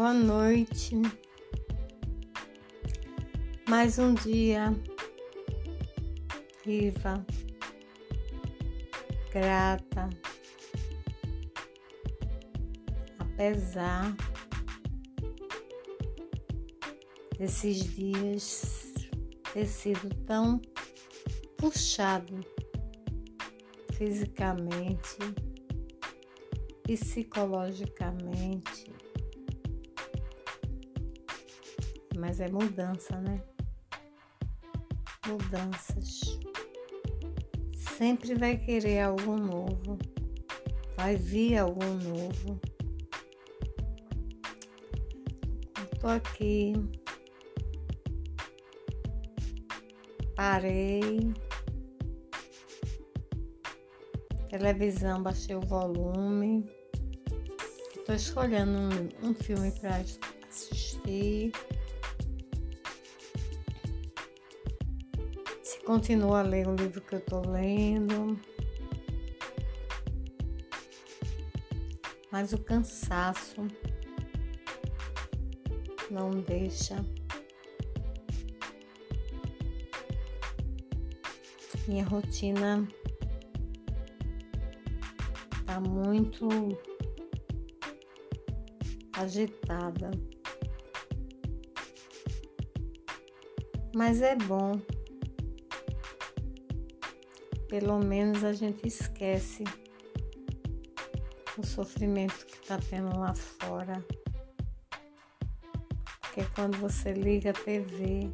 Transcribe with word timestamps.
Boa 0.00 0.14
noite. 0.14 0.96
Mais 3.68 3.98
um 3.98 4.14
dia. 4.14 4.74
Viva, 6.64 7.22
grata, 9.30 10.08
apesar 13.18 14.16
desses 17.38 17.84
dias 17.94 18.94
ter 19.52 19.66
sido 19.66 20.08
tão 20.24 20.62
puxado 21.58 22.40
fisicamente, 23.92 25.18
psicologicamente, 26.84 28.99
mas 32.20 32.38
é 32.38 32.48
mudança, 32.48 33.18
né? 33.20 33.42
Mudanças. 35.26 36.38
Sempre 37.72 38.34
vai 38.34 38.56
querer 38.56 39.00
algo 39.00 39.36
novo, 39.36 39.98
vai 40.96 41.16
vir 41.16 41.58
algo 41.58 41.84
novo. 41.84 42.60
tô 46.00 46.08
aqui, 46.08 46.72
parei, 50.34 51.30
televisão, 54.48 55.22
baixei 55.22 55.54
o 55.54 55.60
volume. 55.60 56.64
Estou 57.94 58.14
escolhendo 58.14 58.78
um, 58.78 59.28
um 59.28 59.34
filme 59.34 59.70
para 59.72 60.02
assistir. 60.48 61.52
Continuo 65.78 66.34
a 66.34 66.42
ler 66.42 66.68
o 66.68 66.74
livro 66.74 67.00
que 67.00 67.14
eu 67.14 67.18
estou 67.18 67.46
lendo. 67.46 68.38
Mas 72.30 72.52
o 72.52 72.58
cansaço 72.58 73.66
não 76.10 76.30
deixa 76.30 76.96
minha 81.90 82.04
rotina 82.04 82.86
tá 85.66 85.80
muito 85.80 86.48
agitada. 89.12 90.10
Mas 93.92 94.22
é 94.22 94.36
bom 94.36 94.80
pelo 97.70 98.00
menos 98.00 98.42
a 98.42 98.52
gente 98.52 98.88
esquece 98.88 99.62
o 101.56 101.64
sofrimento 101.64 102.44
que 102.44 102.54
está 102.54 102.76
tendo 102.78 103.16
lá 103.16 103.32
fora. 103.32 104.04
Porque 106.20 106.44
quando 106.56 106.76
você 106.78 107.12
liga 107.12 107.50
a 107.50 107.52
TV 107.52 108.28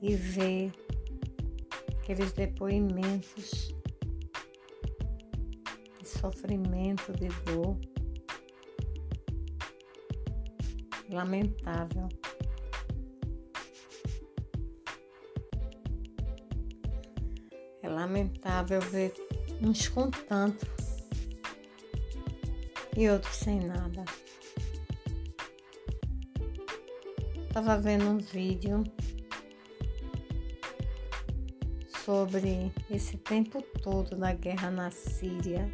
e 0.00 0.14
vê 0.14 0.72
aqueles 2.00 2.32
depoimentos 2.32 3.74
de 6.00 6.08
sofrimento, 6.08 7.12
de 7.12 7.28
dor, 7.44 7.76
lamentável. 11.10 12.08
Lamentável 17.88 18.80
ver 18.80 19.12
uns 19.60 19.88
com 19.88 20.10
tanto 20.10 20.66
e 22.96 23.08
outros 23.08 23.36
sem 23.36 23.60
nada. 23.60 24.04
Estava 27.46 27.78
vendo 27.78 28.06
um 28.06 28.18
vídeo 28.18 28.82
sobre 32.04 32.72
esse 32.90 33.16
tempo 33.18 33.62
todo 33.82 34.16
da 34.16 34.32
guerra 34.32 34.70
na 34.70 34.90
Síria. 34.90 35.70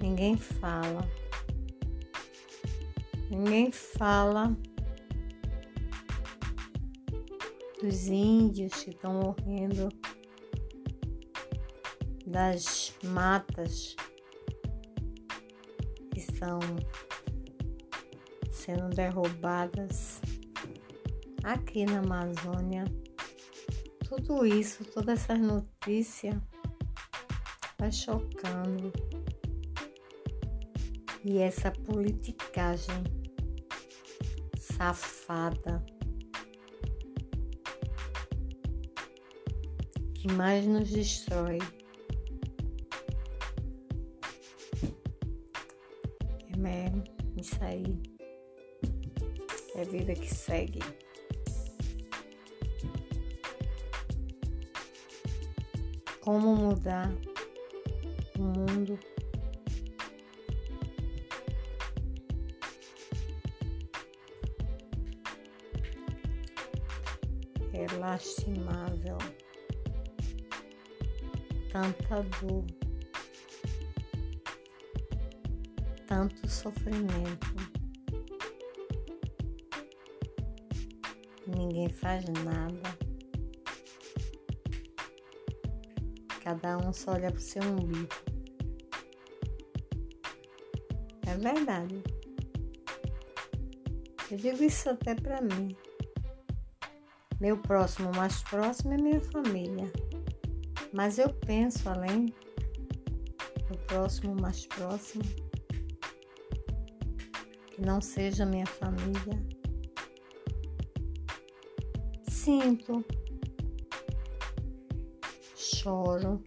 Ninguém 0.00 0.36
fala. 0.36 1.08
Ninguém 3.30 3.70
fala 3.70 4.56
dos 7.80 8.08
índios 8.08 8.72
que 8.84 8.90
estão 8.90 9.14
morrendo, 9.14 9.88
das 12.26 12.92
matas 13.02 13.96
que 16.12 16.20
estão 16.20 16.58
sendo 18.52 18.90
derrubadas 18.90 20.20
aqui 21.42 21.86
na 21.86 22.00
Amazônia. 22.00 22.84
Tudo 24.06 24.44
isso, 24.44 24.84
todas 24.84 25.20
essas 25.20 25.40
notícias 25.40 26.34
vai 27.78 27.90
chocando. 27.90 28.92
E 31.24 31.38
essa 31.38 31.70
politicagem 31.70 33.04
safada 34.58 35.84
que 40.20 40.30
mais 40.34 40.66
nos 40.66 40.90
destrói. 40.90 41.58
É 46.52 47.40
isso 47.40 47.56
aí. 47.62 48.02
É 49.74 49.80
a 49.80 49.84
vida 49.84 50.14
que 50.14 50.28
segue. 50.28 50.80
Como 56.20 56.54
mudar 56.54 57.10
o 58.38 58.42
mundo 58.42 58.98
é 67.72 67.96
lastimável 67.96 69.16
tanta 71.70 72.22
dor, 72.40 72.64
tanto 76.06 76.48
sofrimento. 76.48 77.54
Ninguém 81.46 81.88
faz 81.88 82.24
nada. 82.44 82.98
Cada 86.42 86.78
um 86.78 86.92
só 86.92 87.12
olha 87.12 87.30
pro 87.30 87.40
seu 87.40 87.62
umbigo. 87.62 88.08
É 91.26 91.36
verdade. 91.36 92.02
Eu 94.30 94.36
digo 94.36 94.62
isso 94.62 94.90
até 94.90 95.14
para 95.14 95.40
mim. 95.40 95.76
Meu 97.40 97.56
próximo 97.56 98.10
mais 98.14 98.42
próximo 98.42 98.94
é 98.94 98.96
minha 98.96 99.20
família. 99.20 99.90
Mas 100.92 101.18
eu 101.18 101.32
penso 101.32 101.88
além 101.88 102.26
do 103.68 103.78
próximo 103.86 104.34
mais 104.40 104.66
próximo, 104.66 105.22
que 107.68 107.80
não 107.80 108.00
seja 108.00 108.44
minha 108.44 108.66
família. 108.66 109.40
Sinto, 112.28 113.04
choro, 115.54 116.42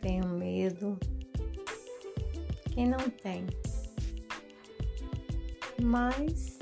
tenho 0.00 0.26
medo. 0.28 0.98
Quem 2.72 2.88
não 2.88 3.10
tem? 3.10 3.44
Mas 5.82 6.58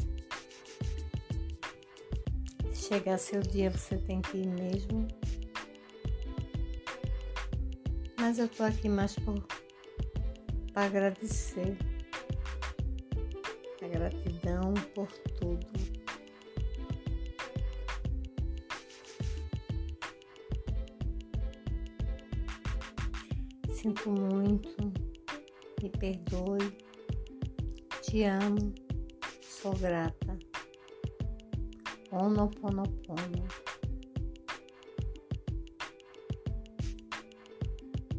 chegar 2.73 3.19
seu 3.19 3.41
dia 3.41 3.71
você 3.71 3.97
tem 3.99 4.21
que 4.21 4.39
ir 4.39 4.47
mesmo. 4.47 5.07
Mas 8.27 8.41
eu 8.41 8.49
tô 8.49 8.65
aqui 8.65 8.89
mais 8.89 9.15
por 9.21 9.41
para 10.73 10.87
agradecer. 10.87 11.79
A 13.81 13.87
gratidão 13.87 14.75
por 14.97 15.07
tudo. 15.39 15.65
Sinto 23.71 24.11
muito, 24.11 24.77
me 25.81 25.89
perdoe, 25.89 26.77
te 28.03 28.25
amo, 28.25 28.75
sou 29.41 29.73
grata. 29.77 30.37
Oponopono. 32.11 33.66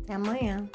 Até 0.07 0.13
amanhã. 0.15 0.69